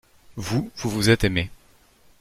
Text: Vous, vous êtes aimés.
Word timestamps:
Vous, 0.35 0.71
vous 0.77 1.11
êtes 1.11 1.23
aimés. 1.25 1.51